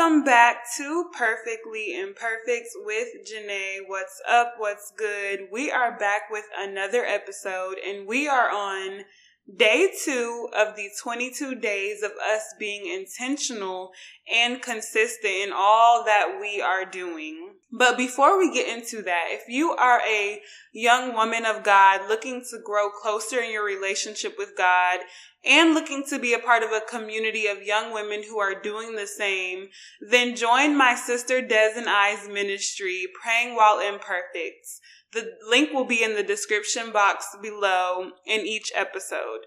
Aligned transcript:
Welcome 0.00 0.24
back 0.24 0.64
to 0.78 1.10
Perfectly 1.12 1.94
Imperfect 1.94 2.68
with 2.86 3.08
Janae. 3.30 3.80
What's 3.86 4.18
up? 4.26 4.54
What's 4.56 4.90
good? 4.96 5.48
We 5.52 5.70
are 5.70 5.98
back 5.98 6.22
with 6.30 6.46
another 6.58 7.04
episode 7.04 7.76
and 7.86 8.08
we 8.08 8.26
are 8.26 8.48
on 8.48 9.02
day 9.54 9.92
two 10.02 10.48
of 10.56 10.74
the 10.74 10.88
22 11.02 11.56
days 11.56 12.02
of 12.02 12.12
us 12.12 12.54
being 12.58 12.90
intentional 12.90 13.90
and 14.34 14.62
consistent 14.62 15.34
in 15.34 15.50
all 15.54 16.02
that 16.06 16.38
we 16.40 16.62
are 16.62 16.86
doing. 16.86 17.49
But 17.72 17.96
before 17.96 18.36
we 18.36 18.52
get 18.52 18.68
into 18.68 19.02
that, 19.02 19.26
if 19.28 19.48
you 19.48 19.70
are 19.70 20.00
a 20.00 20.40
young 20.72 21.14
woman 21.14 21.44
of 21.44 21.62
God 21.62 22.08
looking 22.08 22.44
to 22.50 22.58
grow 22.58 22.90
closer 22.90 23.38
in 23.40 23.52
your 23.52 23.64
relationship 23.64 24.34
with 24.36 24.56
God 24.56 25.00
and 25.44 25.72
looking 25.72 26.04
to 26.08 26.18
be 26.18 26.34
a 26.34 26.40
part 26.40 26.64
of 26.64 26.72
a 26.72 26.80
community 26.80 27.46
of 27.46 27.62
young 27.62 27.94
women 27.94 28.24
who 28.28 28.40
are 28.40 28.60
doing 28.60 28.96
the 28.96 29.06
same, 29.06 29.68
then 30.00 30.34
join 30.34 30.76
my 30.76 30.96
sister 30.96 31.40
Des 31.40 31.72
and 31.76 31.88
I's 31.88 32.28
ministry, 32.28 33.06
Praying 33.22 33.54
While 33.54 33.78
Imperfect. 33.78 34.66
The 35.12 35.36
link 35.48 35.72
will 35.72 35.86
be 35.86 36.02
in 36.02 36.14
the 36.14 36.22
description 36.24 36.90
box 36.90 37.36
below 37.40 38.10
in 38.26 38.40
each 38.40 38.72
episode. 38.74 39.46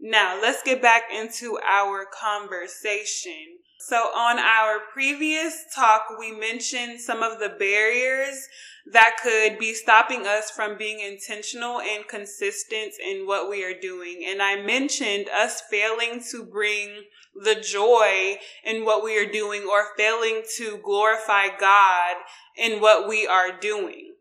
Now, 0.00 0.40
let's 0.40 0.62
get 0.62 0.82
back 0.82 1.04
into 1.12 1.58
our 1.66 2.04
conversation. 2.04 3.59
So, 3.82 3.96
on 3.96 4.38
our 4.38 4.80
previous 4.92 5.64
talk, 5.74 6.02
we 6.18 6.32
mentioned 6.32 7.00
some 7.00 7.22
of 7.22 7.38
the 7.38 7.48
barriers 7.48 8.46
that 8.92 9.16
could 9.22 9.58
be 9.58 9.72
stopping 9.72 10.26
us 10.26 10.50
from 10.50 10.76
being 10.76 11.00
intentional 11.00 11.80
and 11.80 12.06
consistent 12.06 12.92
in 13.02 13.26
what 13.26 13.48
we 13.48 13.64
are 13.64 13.78
doing. 13.80 14.26
And 14.28 14.42
I 14.42 14.60
mentioned 14.60 15.30
us 15.30 15.62
failing 15.70 16.22
to 16.30 16.44
bring 16.44 17.04
the 17.34 17.54
joy 17.54 18.36
in 18.64 18.84
what 18.84 19.02
we 19.02 19.18
are 19.18 19.30
doing 19.30 19.62
or 19.62 19.96
failing 19.96 20.42
to 20.58 20.78
glorify 20.84 21.46
God 21.58 22.16
in 22.58 22.82
what 22.82 23.08
we 23.08 23.26
are 23.26 23.58
doing. 23.58 24.12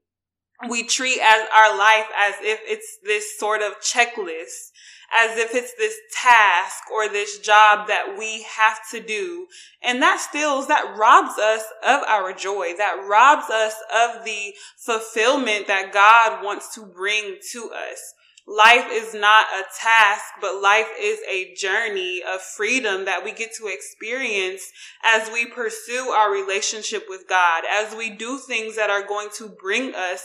We 0.70 0.84
treat 0.84 1.20
as 1.22 1.48
our 1.54 1.78
life 1.78 2.08
as 2.18 2.36
if 2.40 2.62
it's 2.64 2.98
this 3.04 3.38
sort 3.38 3.62
of 3.62 3.82
checklist 3.82 4.72
as 5.16 5.38
if 5.38 5.56
it's 5.56 5.74
this 5.74 5.96
task 6.14 6.84
or 6.94 7.10
this 7.10 7.40
job 7.40 7.88
that 7.88 8.16
we 8.18 8.44
have 8.44 8.80
to 8.92 9.00
do. 9.00 9.48
And 9.82 10.02
that 10.02 10.20
steals, 10.20 10.68
that 10.68 10.96
robs 10.98 11.38
us 11.40 11.64
of 11.84 12.04
our 12.08 12.34
joy, 12.34 12.74
that 12.78 13.06
robs 13.08 13.50
us 13.50 13.76
of 13.94 14.26
the 14.26 14.54
fulfillment 14.78 15.68
that 15.68 15.94
God 15.94 16.44
wants 16.44 16.74
to 16.76 16.82
bring 16.86 17.38
to 17.52 17.72
us. 17.72 18.14
Life 18.48 18.88
is 18.90 19.14
not 19.14 19.46
a 19.54 19.64
task, 19.80 20.24
but 20.42 20.60
life 20.60 20.90
is 21.00 21.20
a 21.30 21.54
journey 21.54 22.24
of 22.28 22.42
freedom 22.42 23.06
that 23.06 23.24
we 23.24 23.32
get 23.32 23.54
to 23.58 23.68
experience 23.68 24.64
as 25.06 25.30
we 25.32 25.46
pursue 25.46 26.10
our 26.10 26.32
relationship 26.32 27.04
with 27.08 27.28
God, 27.30 27.64
as 27.72 27.96
we 27.96 28.10
do 28.10 28.40
things 28.40 28.76
that 28.76 28.90
are 28.90 29.06
going 29.06 29.30
to 29.38 29.50
bring 29.50 29.94
us 29.94 30.24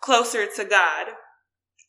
closer 0.00 0.46
to 0.56 0.64
God. 0.64 1.08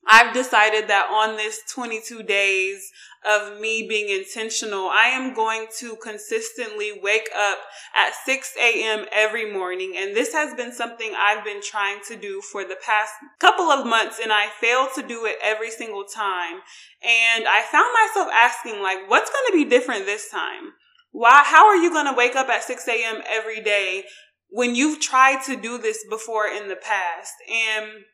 I've 0.09 0.33
decided 0.33 0.87
that 0.87 1.09
on 1.11 1.35
this 1.35 1.61
22 1.69 2.23
days 2.23 2.91
of 3.27 3.59
me 3.59 3.85
being 3.87 4.09
intentional, 4.09 4.87
I 4.87 5.07
am 5.07 5.33
going 5.33 5.67
to 5.79 5.97
consistently 5.97 6.93
wake 7.01 7.27
up 7.35 7.57
at 7.93 8.13
6 8.25 8.53
a.m. 8.57 9.05
every 9.11 9.51
morning. 9.51 9.95
And 9.97 10.15
this 10.15 10.31
has 10.33 10.53
been 10.53 10.71
something 10.71 11.13
I've 11.17 11.43
been 11.43 11.61
trying 11.61 11.99
to 12.07 12.15
do 12.15 12.41
for 12.41 12.63
the 12.63 12.77
past 12.81 13.11
couple 13.39 13.65
of 13.65 13.85
months 13.85 14.19
and 14.21 14.31
I 14.31 14.47
fail 14.61 14.87
to 14.95 15.01
do 15.05 15.25
it 15.25 15.37
every 15.43 15.71
single 15.71 16.05
time. 16.05 16.61
And 17.03 17.45
I 17.47 17.63
found 17.69 17.91
myself 17.93 18.31
asking 18.33 18.81
like, 18.81 19.09
what's 19.09 19.29
going 19.29 19.51
to 19.51 19.63
be 19.65 19.69
different 19.69 20.05
this 20.05 20.29
time? 20.29 20.73
Why, 21.11 21.41
how 21.43 21.67
are 21.67 21.77
you 21.77 21.91
going 21.91 22.05
to 22.05 22.17
wake 22.17 22.35
up 22.35 22.47
at 22.47 22.63
6 22.63 22.87
a.m. 22.87 23.21
every 23.27 23.61
day 23.61 24.05
when 24.49 24.73
you've 24.73 25.01
tried 25.01 25.43
to 25.47 25.57
do 25.57 25.77
this 25.77 26.05
before 26.09 26.47
in 26.47 26.69
the 26.69 26.75
past? 26.77 27.33
And 27.51 28.05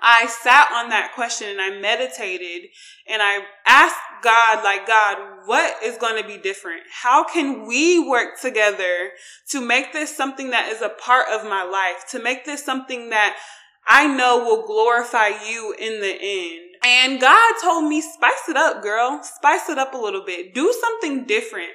I 0.00 0.26
sat 0.26 0.70
on 0.72 0.90
that 0.90 1.12
question 1.14 1.48
and 1.48 1.60
I 1.60 1.78
meditated 1.80 2.70
and 3.08 3.22
I 3.22 3.44
asked 3.66 3.96
God, 4.22 4.64
like, 4.64 4.86
God, 4.86 5.18
what 5.46 5.82
is 5.82 5.98
going 5.98 6.20
to 6.20 6.26
be 6.26 6.38
different? 6.38 6.82
How 6.90 7.24
can 7.24 7.66
we 7.66 8.06
work 8.08 8.40
together 8.40 9.10
to 9.50 9.60
make 9.60 9.92
this 9.92 10.16
something 10.16 10.50
that 10.50 10.70
is 10.72 10.82
a 10.82 10.88
part 10.88 11.26
of 11.28 11.44
my 11.44 11.62
life, 11.62 12.08
to 12.10 12.18
make 12.18 12.44
this 12.44 12.64
something 12.64 13.10
that 13.10 13.36
I 13.86 14.06
know 14.06 14.44
will 14.44 14.66
glorify 14.66 15.28
you 15.28 15.74
in 15.78 16.00
the 16.00 16.16
end? 16.20 16.76
And 16.84 17.20
God 17.20 17.54
told 17.62 17.88
me, 17.88 18.00
spice 18.00 18.48
it 18.48 18.56
up, 18.56 18.82
girl. 18.82 19.20
Spice 19.22 19.68
it 19.68 19.78
up 19.78 19.94
a 19.94 19.98
little 19.98 20.24
bit. 20.24 20.54
Do 20.54 20.74
something 20.80 21.24
different. 21.24 21.70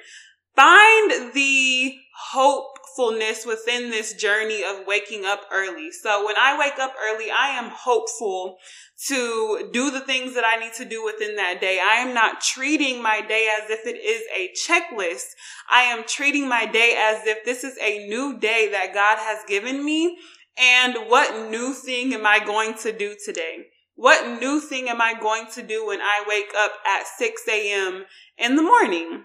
Find 0.54 1.32
the 1.32 1.94
hopefulness 2.32 3.46
within 3.46 3.90
this 3.90 4.12
journey 4.14 4.62
of 4.62 4.86
waking 4.86 5.24
up 5.24 5.40
early. 5.52 5.90
So 5.90 6.24
when 6.24 6.36
I 6.38 6.58
wake 6.58 6.78
up 6.78 6.92
early, 7.02 7.30
I 7.30 7.48
am 7.50 7.70
hopeful 7.70 8.56
to 9.08 9.70
do 9.72 9.90
the 9.90 10.00
things 10.00 10.34
that 10.34 10.44
I 10.44 10.60
need 10.60 10.74
to 10.74 10.84
do 10.84 11.04
within 11.04 11.36
that 11.36 11.60
day. 11.60 11.80
I 11.82 11.96
am 11.96 12.12
not 12.12 12.40
treating 12.40 13.02
my 13.02 13.22
day 13.22 13.48
as 13.58 13.70
if 13.70 13.86
it 13.86 13.96
is 13.96 14.22
a 14.34 14.50
checklist. 14.52 15.26
I 15.70 15.82
am 15.82 16.04
treating 16.06 16.48
my 16.48 16.66
day 16.66 16.94
as 16.98 17.26
if 17.26 17.44
this 17.44 17.64
is 17.64 17.78
a 17.80 18.06
new 18.08 18.38
day 18.38 18.68
that 18.70 18.92
God 18.92 19.18
has 19.18 19.38
given 19.48 19.84
me. 19.84 20.18
And 20.58 20.96
what 21.08 21.50
new 21.50 21.72
thing 21.72 22.12
am 22.12 22.26
I 22.26 22.44
going 22.44 22.74
to 22.82 22.92
do 22.92 23.16
today? 23.24 23.66
What 23.94 24.40
new 24.40 24.60
thing 24.60 24.88
am 24.88 25.00
I 25.00 25.14
going 25.18 25.46
to 25.54 25.62
do 25.62 25.86
when 25.86 26.00
I 26.00 26.24
wake 26.26 26.52
up 26.56 26.72
at 26.86 27.06
6 27.06 27.42
a.m. 27.48 28.04
in 28.36 28.56
the 28.56 28.62
morning? 28.62 29.24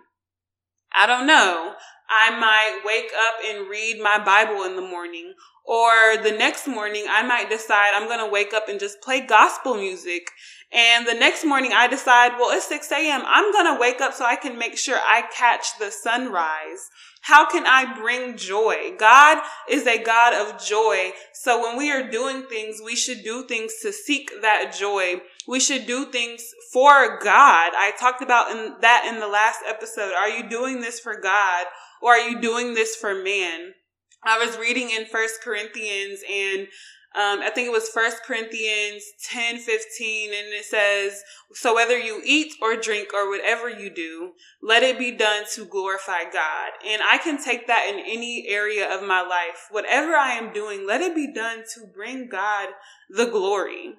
I 0.97 1.06
don't 1.06 1.28
know. 1.28 1.73
I 2.09 2.39
might 2.39 2.81
wake 2.85 3.11
up 3.16 3.35
and 3.47 3.69
read 3.69 4.01
my 4.01 4.23
Bible 4.23 4.63
in 4.63 4.75
the 4.75 4.81
morning. 4.81 5.33
Or 5.67 6.16
the 6.22 6.31
next 6.31 6.67
morning, 6.67 7.06
I 7.09 7.23
might 7.23 7.50
decide 7.50 7.94
I'm 7.95 8.07
going 8.07 8.23
to 8.23 8.31
wake 8.31 8.53
up 8.53 8.69
and 8.69 8.79
just 8.79 9.01
play 9.01 9.22
gospel 9.22 9.73
music. 9.73 10.29
And 10.72 11.07
the 11.07 11.16
next 11.16 11.44
morning, 11.44 11.72
I 11.73 11.88
decide, 11.88 12.34
well, 12.38 12.55
it's 12.55 12.67
6 12.67 12.91
a.m. 12.91 13.23
I'm 13.25 13.51
going 13.51 13.73
to 13.73 13.81
wake 13.81 14.00
up 14.00 14.13
so 14.13 14.25
I 14.25 14.35
can 14.35 14.59
make 14.59 14.78
sure 14.78 14.97
I 14.97 15.23
catch 15.35 15.79
the 15.79 15.89
sunrise. 15.89 16.89
How 17.22 17.50
can 17.50 17.66
I 17.66 17.97
bring 18.00 18.38
joy? 18.38 18.94
God 19.00 19.41
is 19.67 19.88
a 19.88 20.03
God 20.03 20.34
of 20.34 20.63
joy. 20.63 21.13
So 21.45 21.61
when 21.61 21.78
we 21.78 21.91
are 21.91 22.09
doing 22.09 22.47
things, 22.50 22.81
we 22.83 22.95
should 22.95 23.23
do 23.23 23.44
things 23.44 23.75
to 23.83 23.94
seek 23.94 24.31
that 24.41 24.73
joy. 24.75 25.22
We 25.47 25.59
should 25.59 25.85
do 25.85 26.07
things 26.07 26.41
for 26.73 27.19
God. 27.19 27.72
I 27.78 27.91
talked 28.00 28.23
about 28.23 28.50
in 28.50 28.73
that 28.81 29.06
in 29.07 29.19
the 29.19 29.28
last 29.28 29.59
episode. 29.63 30.11
Are 30.13 30.28
you 30.28 30.50
doing 30.50 30.81
this 30.81 31.00
for 31.00 31.22
God 31.22 31.67
or 32.01 32.13
are 32.13 32.29
you 32.29 32.41
doing 32.41 32.73
this 32.73 32.95
for 32.95 33.13
man? 33.13 33.75
I 34.25 34.37
was 34.37 34.57
reading 34.57 34.89
in 34.89 35.05
First 35.05 35.41
Corinthians 35.41 36.21
and 36.31 36.67
um, 37.15 37.39
I 37.39 37.49
think 37.49 37.67
it 37.67 37.71
was 37.71 37.87
First 37.87 38.23
Corinthians 38.25 39.03
10 39.23 39.59
15, 39.59 40.31
and 40.33 40.53
it 40.53 40.65
says, 40.65 41.23
So 41.53 41.73
whether 41.73 41.97
you 41.97 42.21
eat 42.25 42.55
or 42.61 42.75
drink 42.75 43.13
or 43.13 43.29
whatever 43.29 43.69
you 43.69 43.89
do, 43.89 44.33
let 44.61 44.83
it 44.83 44.99
be 44.99 45.11
done 45.11 45.45
to 45.53 45.63
glorify 45.63 46.23
God. 46.25 46.71
And 46.85 47.01
I 47.09 47.17
can 47.17 47.41
take 47.41 47.67
that 47.67 47.87
in 47.89 48.01
any 48.01 48.47
area 48.49 48.93
of 48.93 49.07
my 49.07 49.21
life. 49.21 49.67
Whatever 49.71 50.13
I 50.15 50.31
am 50.31 50.51
doing, 50.51 50.85
let 50.85 50.99
it 50.99 51.15
be 51.15 51.31
done 51.31 51.63
to 51.75 51.87
bring 51.87 52.27
God 52.27 52.69
the 53.09 53.27
glory. 53.27 53.93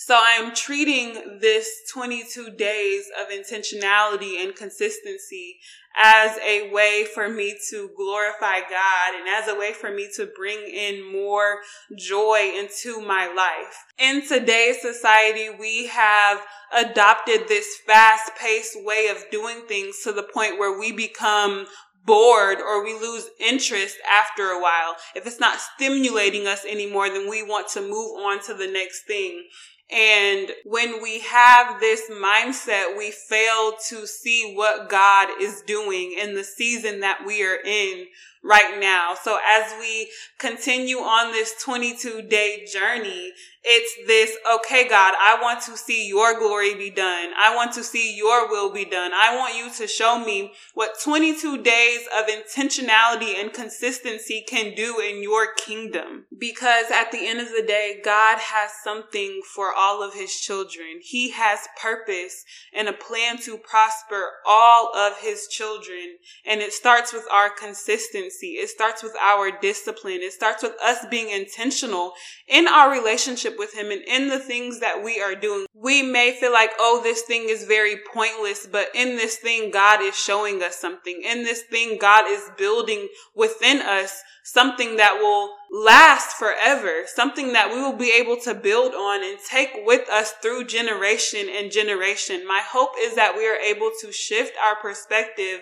So 0.00 0.14
I 0.14 0.38
am 0.40 0.54
treating 0.54 1.40
this 1.40 1.68
22 1.92 2.50
days 2.50 3.06
of 3.20 3.30
intentionality 3.30 4.40
and 4.40 4.54
consistency 4.54 5.58
as 6.00 6.38
a 6.38 6.70
way 6.70 7.04
for 7.12 7.28
me 7.28 7.58
to 7.70 7.90
glorify 7.96 8.60
God 8.60 9.18
and 9.18 9.28
as 9.28 9.48
a 9.48 9.58
way 9.58 9.72
for 9.72 9.90
me 9.90 10.08
to 10.14 10.30
bring 10.36 10.58
in 10.58 11.12
more 11.12 11.62
joy 11.96 12.52
into 12.56 13.00
my 13.00 13.26
life. 13.26 13.86
In 13.98 14.24
today's 14.24 14.80
society, 14.80 15.50
we 15.58 15.88
have 15.88 16.42
adopted 16.72 17.48
this 17.48 17.78
fast 17.84 18.30
paced 18.36 18.76
way 18.84 19.08
of 19.08 19.28
doing 19.32 19.62
things 19.66 19.98
to 20.04 20.12
the 20.12 20.22
point 20.22 20.60
where 20.60 20.78
we 20.78 20.92
become 20.92 21.66
bored 22.04 22.58
or 22.60 22.84
we 22.84 22.92
lose 22.92 23.28
interest 23.40 23.96
after 24.08 24.44
a 24.50 24.62
while. 24.62 24.94
If 25.16 25.26
it's 25.26 25.40
not 25.40 25.58
stimulating 25.58 26.46
us 26.46 26.64
anymore, 26.64 27.08
then 27.08 27.28
we 27.28 27.42
want 27.42 27.66
to 27.70 27.80
move 27.80 28.16
on 28.16 28.40
to 28.44 28.54
the 28.54 28.68
next 28.68 29.02
thing. 29.08 29.42
And 29.90 30.50
when 30.64 31.02
we 31.02 31.20
have 31.20 31.80
this 31.80 32.10
mindset, 32.10 32.96
we 32.96 33.10
fail 33.10 33.72
to 33.88 34.06
see 34.06 34.52
what 34.54 34.90
God 34.90 35.28
is 35.40 35.62
doing 35.66 36.14
in 36.20 36.34
the 36.34 36.44
season 36.44 37.00
that 37.00 37.24
we 37.26 37.42
are 37.42 37.58
in 37.64 38.06
right 38.42 38.78
now. 38.78 39.14
So 39.20 39.38
as 39.48 39.72
we 39.78 40.10
continue 40.38 40.98
on 40.98 41.32
this 41.32 41.54
22 41.62 42.22
day 42.22 42.66
journey, 42.70 43.32
it's 43.64 44.06
this, 44.06 44.36
okay, 44.54 44.88
God, 44.88 45.14
I 45.18 45.38
want 45.42 45.62
to 45.62 45.76
see 45.76 46.08
your 46.08 46.38
glory 46.38 46.74
be 46.74 46.90
done. 46.90 47.32
I 47.36 47.54
want 47.54 47.72
to 47.74 47.82
see 47.82 48.16
your 48.16 48.48
will 48.48 48.72
be 48.72 48.84
done. 48.84 49.10
I 49.12 49.36
want 49.36 49.56
you 49.56 49.70
to 49.78 49.86
show 49.86 50.18
me 50.18 50.52
what 50.74 51.00
22 51.02 51.62
days 51.62 52.00
of 52.16 52.26
intentionality 52.28 53.34
and 53.38 53.52
consistency 53.52 54.44
can 54.48 54.74
do 54.74 55.00
in 55.00 55.22
your 55.22 55.52
kingdom. 55.54 56.26
Because 56.38 56.86
at 56.90 57.10
the 57.10 57.26
end 57.26 57.40
of 57.40 57.48
the 57.48 57.64
day, 57.66 58.00
God 58.02 58.38
has 58.38 58.70
something 58.82 59.42
for 59.54 59.72
all 59.78 60.02
of 60.02 60.14
his 60.14 60.34
children. 60.34 61.00
He 61.00 61.30
has 61.30 61.60
purpose 61.80 62.44
and 62.74 62.88
a 62.88 62.92
plan 62.92 63.38
to 63.42 63.56
prosper 63.58 64.32
all 64.46 64.94
of 64.96 65.18
his 65.20 65.46
children. 65.46 66.16
And 66.44 66.60
it 66.60 66.72
starts 66.72 67.12
with 67.12 67.24
our 67.32 67.50
consistency. 67.50 68.52
It 68.52 68.68
starts 68.68 69.02
with 69.02 69.14
our 69.22 69.50
discipline. 69.50 70.20
It 70.20 70.32
starts 70.32 70.62
with 70.62 70.74
us 70.82 71.06
being 71.10 71.30
intentional 71.30 72.14
in 72.48 72.66
our 72.66 72.90
relationship 72.90 73.54
with 73.58 73.74
him 73.74 73.90
and 73.90 74.02
in 74.02 74.28
the 74.28 74.38
things 74.38 74.80
that 74.80 75.02
we 75.04 75.20
are 75.20 75.34
doing. 75.34 75.66
We 75.74 76.02
may 76.02 76.32
feel 76.32 76.52
like, 76.52 76.70
oh, 76.78 77.00
this 77.02 77.22
thing 77.22 77.46
is 77.48 77.64
very 77.64 77.96
pointless, 78.12 78.66
but 78.66 78.88
in 78.94 79.16
this 79.16 79.36
thing, 79.36 79.70
God 79.70 80.00
is 80.02 80.16
showing 80.16 80.62
us 80.62 80.76
something. 80.76 81.22
In 81.24 81.44
this 81.44 81.62
thing, 81.62 81.98
God 81.98 82.24
is 82.28 82.50
building 82.56 83.08
within 83.34 83.80
us 83.80 84.22
something 84.42 84.96
that 84.96 85.18
will 85.20 85.54
last 85.70 86.36
forever, 86.36 87.02
something 87.06 87.52
that 87.52 87.70
we 87.72 87.80
will 87.80 87.96
be 87.96 88.12
able 88.12 88.36
to 88.38 88.54
build 88.54 88.94
on 88.94 89.22
and 89.22 89.38
take 89.48 89.70
with 89.84 90.08
us 90.08 90.32
through 90.42 90.64
generation 90.64 91.48
and 91.50 91.70
generation. 91.70 92.46
My 92.46 92.62
hope 92.64 92.92
is 92.98 93.14
that 93.16 93.36
we 93.36 93.46
are 93.48 93.56
able 93.56 93.90
to 94.00 94.12
shift 94.12 94.54
our 94.66 94.76
perspective 94.80 95.60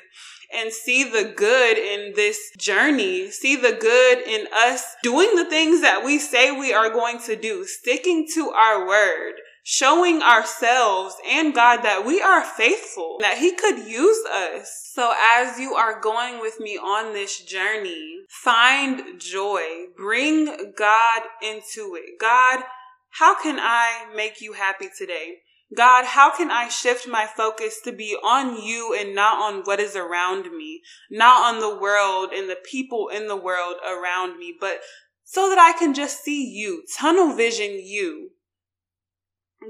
and 0.54 0.72
see 0.72 1.02
the 1.02 1.32
good 1.36 1.76
in 1.76 2.12
this 2.14 2.38
journey, 2.56 3.30
see 3.30 3.56
the 3.56 3.72
good 3.72 4.18
in 4.20 4.46
us 4.54 4.94
doing 5.02 5.34
the 5.34 5.44
things 5.44 5.80
that 5.80 6.04
we 6.04 6.18
say 6.18 6.52
we 6.52 6.72
are 6.72 6.90
going 6.90 7.20
to 7.22 7.34
do, 7.34 7.64
sticking 7.64 8.28
to 8.34 8.50
our 8.50 8.86
word, 8.86 9.34
showing 9.64 10.22
ourselves 10.22 11.16
and 11.26 11.52
God 11.52 11.82
that 11.82 12.06
we 12.06 12.22
are 12.22 12.44
faithful, 12.44 13.16
that 13.20 13.38
He 13.38 13.56
could 13.56 13.88
use 13.88 14.24
us. 14.26 14.90
So 14.94 15.12
as 15.36 15.58
you 15.58 15.74
are 15.74 16.00
going 16.00 16.40
with 16.40 16.60
me 16.60 16.78
on 16.78 17.12
this 17.12 17.42
journey, 17.42 18.15
find 18.28 19.20
joy, 19.20 19.86
bring 19.96 20.72
God 20.76 21.22
into 21.42 21.96
it. 21.96 22.18
God, 22.20 22.64
how 23.10 23.40
can 23.40 23.58
I 23.58 24.06
make 24.14 24.40
you 24.40 24.54
happy 24.54 24.88
today? 24.96 25.38
God, 25.76 26.04
how 26.04 26.34
can 26.36 26.50
I 26.50 26.68
shift 26.68 27.08
my 27.08 27.26
focus 27.26 27.80
to 27.84 27.92
be 27.92 28.16
on 28.22 28.62
you 28.62 28.96
and 28.98 29.14
not 29.14 29.38
on 29.42 29.62
what 29.64 29.80
is 29.80 29.96
around 29.96 30.56
me, 30.56 30.82
not 31.10 31.52
on 31.52 31.60
the 31.60 31.76
world 31.76 32.30
and 32.32 32.48
the 32.48 32.58
people 32.70 33.08
in 33.08 33.26
the 33.26 33.36
world 33.36 33.76
around 33.84 34.38
me, 34.38 34.54
but 34.58 34.80
so 35.24 35.48
that 35.48 35.58
I 35.58 35.76
can 35.76 35.92
just 35.92 36.22
see 36.22 36.44
you, 36.44 36.84
tunnel 36.96 37.34
vision 37.34 37.80
you. 37.82 38.30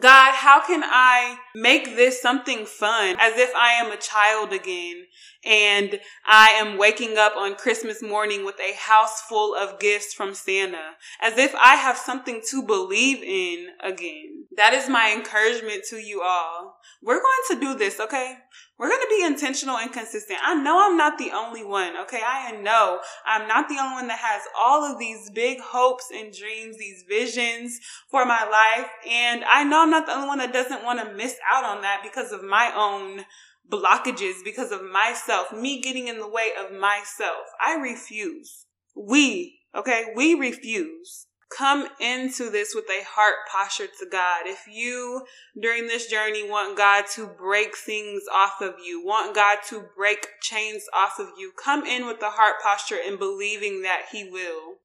God, 0.00 0.34
how 0.34 0.60
can 0.66 0.82
I 0.84 1.38
make 1.54 1.96
this 1.96 2.20
something 2.20 2.66
fun 2.66 3.16
as 3.18 3.38
if 3.38 3.54
I 3.54 3.72
am 3.72 3.90
a 3.90 3.96
child 3.96 4.52
again 4.52 5.04
and 5.44 6.00
I 6.26 6.50
am 6.50 6.76
waking 6.76 7.16
up 7.16 7.34
on 7.36 7.54
Christmas 7.54 8.02
morning 8.02 8.44
with 8.44 8.56
a 8.60 8.74
house 8.74 9.22
full 9.22 9.54
of 9.54 9.78
gifts 9.78 10.12
from 10.12 10.34
Santa 10.34 10.96
as 11.22 11.38
if 11.38 11.54
I 11.54 11.76
have 11.76 11.96
something 11.96 12.42
to 12.50 12.62
believe 12.62 13.22
in 13.22 13.68
again? 13.82 14.46
That 14.56 14.74
is 14.74 14.88
my 14.88 15.12
encouragement 15.16 15.84
to 15.90 15.96
you 15.96 16.20
all. 16.22 16.55
We're 17.02 17.20
going 17.20 17.44
to 17.50 17.60
do 17.60 17.78
this, 17.78 18.00
okay? 18.00 18.36
We're 18.78 18.88
going 18.88 19.00
to 19.00 19.16
be 19.16 19.24
intentional 19.24 19.76
and 19.76 19.92
consistent. 19.92 20.38
I 20.42 20.54
know 20.54 20.78
I'm 20.80 20.96
not 20.96 21.18
the 21.18 21.30
only 21.32 21.64
one, 21.64 21.96
okay? 22.02 22.20
I 22.26 22.52
know 22.52 23.00
I'm 23.24 23.46
not 23.46 23.68
the 23.68 23.78
only 23.78 23.94
one 23.94 24.08
that 24.08 24.18
has 24.18 24.42
all 24.58 24.84
of 24.84 24.98
these 24.98 25.30
big 25.30 25.60
hopes 25.60 26.06
and 26.14 26.32
dreams, 26.32 26.76
these 26.78 27.04
visions 27.08 27.78
for 28.10 28.24
my 28.24 28.42
life. 28.44 28.90
And 29.08 29.44
I 29.44 29.64
know 29.64 29.82
I'm 29.82 29.90
not 29.90 30.06
the 30.06 30.14
only 30.14 30.28
one 30.28 30.38
that 30.38 30.52
doesn't 30.52 30.84
want 30.84 31.00
to 31.00 31.14
miss 31.14 31.36
out 31.52 31.64
on 31.64 31.82
that 31.82 32.00
because 32.02 32.32
of 32.32 32.42
my 32.42 32.72
own 32.74 33.24
blockages, 33.70 34.44
because 34.44 34.72
of 34.72 34.84
myself, 34.84 35.52
me 35.52 35.80
getting 35.80 36.08
in 36.08 36.18
the 36.18 36.28
way 36.28 36.50
of 36.58 36.72
myself. 36.72 37.46
I 37.64 37.76
refuse. 37.76 38.66
We, 38.94 39.58
okay? 39.74 40.06
We 40.14 40.34
refuse 40.34 41.26
come 41.56 41.88
into 42.00 42.50
this 42.50 42.74
with 42.74 42.86
a 42.90 43.04
heart 43.04 43.36
posture 43.50 43.86
to 43.86 44.06
God. 44.10 44.46
If 44.46 44.64
you 44.70 45.24
during 45.60 45.86
this 45.86 46.06
journey 46.06 46.48
want 46.48 46.76
God 46.76 47.04
to 47.14 47.26
break 47.26 47.76
things 47.76 48.22
off 48.34 48.60
of 48.60 48.74
you, 48.84 49.04
want 49.04 49.34
God 49.34 49.58
to 49.68 49.84
break 49.96 50.26
chains 50.40 50.84
off 50.94 51.18
of 51.18 51.28
you, 51.38 51.52
come 51.62 51.84
in 51.84 52.06
with 52.06 52.20
the 52.20 52.30
heart 52.30 52.56
posture 52.62 52.98
and 53.04 53.18
believing 53.18 53.82
that 53.82 54.06
He 54.12 54.28
will. 54.28 54.76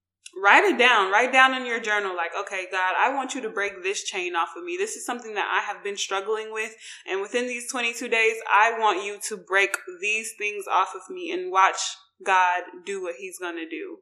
Write 0.42 0.64
it 0.64 0.78
down. 0.78 1.12
Write 1.12 1.34
down 1.34 1.54
in 1.54 1.66
your 1.66 1.82
journal, 1.82 2.16
like, 2.16 2.32
okay, 2.40 2.66
God, 2.72 2.94
I 2.98 3.14
want 3.14 3.36
you 3.36 3.42
to 3.42 3.50
break 3.50 3.84
this 3.84 4.04
chain 4.04 4.34
off 4.34 4.56
of 4.56 4.64
me. 4.64 4.78
This 4.78 4.96
is 4.96 5.06
something 5.06 5.34
that 5.34 5.52
I 5.52 5.66
have 5.66 5.84
been 5.84 5.98
struggling 5.98 6.54
with. 6.54 6.74
And 7.10 7.22
within 7.22 7.48
these 7.48 7.70
22 7.70 8.08
days, 8.08 8.38
I 8.50 8.80
want 8.80 9.04
you 9.04 9.20
to 9.28 9.36
break 9.36 9.78
these 10.00 10.34
things 10.38 10.66
off 10.72 10.94
of 10.96 11.14
me 11.14 11.32
and 11.32 11.52
watch 11.52 11.80
God 12.24 12.62
do 12.86 13.02
what 13.02 13.16
He's 13.20 13.40
going 13.40 13.58
to 13.58 13.68
do. 13.68 13.98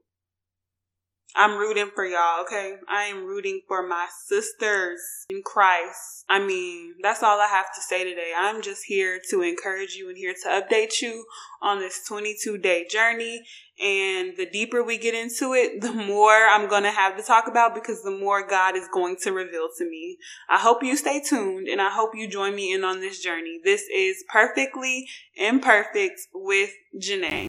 I'm 1.36 1.58
rooting 1.58 1.92
for 1.94 2.06
y'all, 2.06 2.42
okay? 2.42 2.76
I 2.88 3.04
am 3.04 3.26
rooting 3.26 3.62
for 3.68 3.86
my 3.86 4.08
sisters 4.26 5.00
in 5.30 5.42
Christ. 5.44 6.26
I 6.28 6.40
mean, 6.40 6.96
that's 7.02 7.24
all 7.24 7.40
I 7.40 7.48
have 7.48 7.74
to 7.76 7.82
say 7.82 8.04
today. 8.04 8.34
I'm 8.38 8.62
just 8.62 8.84
here 8.86 9.20
to 9.30 9.42
encourage 9.42 9.96
you 9.96 10.10
and 10.10 10.18
here 10.18 10.34
to 10.44 10.50
update 10.50 11.02
you 11.02 11.26
on 11.62 11.80
this 11.80 12.04
22 12.08 12.58
day 12.58 12.86
journey. 12.90 13.44
And 13.82 14.36
the 14.36 14.46
deeper 14.46 14.84
we 14.84 14.98
get 14.98 15.14
into 15.14 15.54
it, 15.54 15.82
the 15.82 15.94
more 15.94 16.34
I'm 16.34 16.68
going 16.68 16.84
to 16.84 16.92
have 16.92 17.16
to 17.16 17.24
talk 17.24 17.48
about 17.48 17.74
because 17.74 18.04
the 18.04 18.12
more 18.12 18.46
God 18.46 18.76
is 18.76 18.88
going 18.94 19.16
to 19.24 19.32
reveal 19.32 19.70
to 19.78 19.90
me. 19.90 20.18
I 20.50 20.58
hope 20.58 20.84
you 20.84 20.98
stay 20.98 21.22
tuned 21.22 21.68
and 21.68 21.82
I 21.82 21.90
hope 21.90 22.12
you 22.14 22.28
join 22.28 22.56
me 22.56 22.74
in 22.74 22.84
on 22.84 23.00
this 23.00 23.24
journey. 23.24 23.60
This 23.64 23.84
is 23.84 24.24
Perfectly 24.28 25.08
Imperfect 25.36 26.20
with 26.34 26.72
Janae. 27.00 27.49